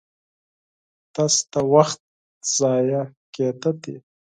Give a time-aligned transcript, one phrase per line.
[1.13, 1.99] تش د وخت
[2.57, 3.03] ضايع
[3.33, 3.95] کېده دي